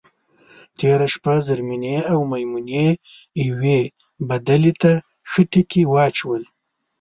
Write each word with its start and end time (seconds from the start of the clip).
تېره 0.77 1.07
شپه 1.13 1.33
زرمېنې 1.47 1.97
او 2.11 2.19
میمونې 2.31 2.87
یوې 3.47 3.79
بدلې 4.29 4.73
ته 4.81 4.91
ښه 5.29 5.41
ټکي 5.51 5.83
واچول. 5.93 6.43